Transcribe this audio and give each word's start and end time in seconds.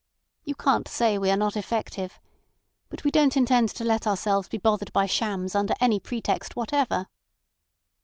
You 0.45 0.55
can't 0.55 0.87
say 0.87 1.19
we 1.19 1.29
are 1.29 1.37
not 1.37 1.55
effective. 1.55 2.19
But 2.89 3.03
we 3.03 3.11
don't 3.11 3.37
intend 3.37 3.69
to 3.69 3.83
let 3.83 4.07
ourselves 4.07 4.47
be 4.49 4.57
bothered 4.57 4.91
by 4.93 5.05
shams 5.05 5.53
under 5.53 5.75
any 5.79 5.99
pretext 5.99 6.55
whatever." 6.55 7.05